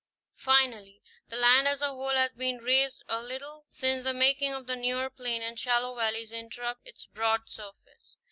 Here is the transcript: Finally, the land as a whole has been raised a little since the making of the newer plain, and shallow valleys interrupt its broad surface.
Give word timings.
Finally, 0.39 0.99
the 1.29 1.35
land 1.35 1.67
as 1.67 1.79
a 1.79 1.89
whole 1.89 2.15
has 2.15 2.31
been 2.35 2.57
raised 2.57 3.03
a 3.07 3.21
little 3.21 3.67
since 3.69 4.03
the 4.03 4.15
making 4.15 4.51
of 4.51 4.65
the 4.65 4.75
newer 4.75 5.11
plain, 5.11 5.43
and 5.43 5.59
shallow 5.59 5.93
valleys 5.95 6.31
interrupt 6.31 6.87
its 6.87 7.05
broad 7.05 7.47
surface. 7.47 8.17